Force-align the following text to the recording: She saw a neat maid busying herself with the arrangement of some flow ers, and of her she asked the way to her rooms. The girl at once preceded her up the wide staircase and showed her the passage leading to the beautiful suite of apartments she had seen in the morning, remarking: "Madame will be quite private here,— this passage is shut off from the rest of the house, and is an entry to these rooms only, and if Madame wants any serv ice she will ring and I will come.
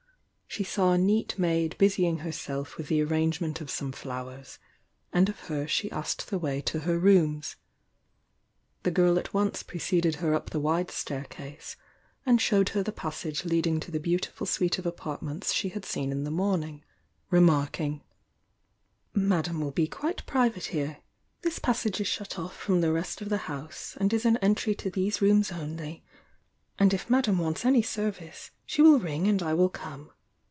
She 0.53 0.65
saw 0.65 0.91
a 0.91 0.97
neat 0.97 1.39
maid 1.39 1.77
busying 1.77 2.17
herself 2.17 2.75
with 2.75 2.89
the 2.89 3.01
arrangement 3.01 3.61
of 3.61 3.69
some 3.71 3.93
flow 3.93 4.27
ers, 4.31 4.59
and 5.13 5.29
of 5.29 5.39
her 5.47 5.65
she 5.65 5.89
asked 5.91 6.27
the 6.29 6.37
way 6.37 6.59
to 6.63 6.79
her 6.79 6.99
rooms. 6.99 7.55
The 8.83 8.91
girl 8.91 9.17
at 9.17 9.33
once 9.33 9.63
preceded 9.63 10.15
her 10.15 10.33
up 10.35 10.49
the 10.49 10.59
wide 10.59 10.91
staircase 10.91 11.77
and 12.25 12.41
showed 12.41 12.67
her 12.75 12.83
the 12.83 12.91
passage 12.91 13.45
leading 13.45 13.79
to 13.79 13.91
the 13.91 13.99
beautiful 14.01 14.45
suite 14.45 14.77
of 14.77 14.85
apartments 14.85 15.53
she 15.53 15.69
had 15.69 15.85
seen 15.85 16.11
in 16.11 16.25
the 16.25 16.29
morning, 16.31 16.83
remarking: 17.29 18.03
"Madame 19.13 19.61
will 19.61 19.71
be 19.71 19.87
quite 19.87 20.25
private 20.25 20.65
here,— 20.65 20.97
this 21.43 21.59
passage 21.59 22.01
is 22.01 22.07
shut 22.09 22.37
off 22.37 22.57
from 22.57 22.81
the 22.81 22.91
rest 22.91 23.21
of 23.21 23.29
the 23.29 23.37
house, 23.47 23.95
and 24.01 24.11
is 24.11 24.25
an 24.25 24.35
entry 24.41 24.75
to 24.75 24.89
these 24.91 25.21
rooms 25.21 25.49
only, 25.49 26.03
and 26.77 26.93
if 26.93 27.09
Madame 27.09 27.37
wants 27.39 27.63
any 27.63 27.81
serv 27.81 28.19
ice 28.21 28.51
she 28.65 28.81
will 28.81 28.99
ring 28.99 29.29
and 29.29 29.41
I 29.41 29.53
will 29.53 29.69
come. 29.69 30.11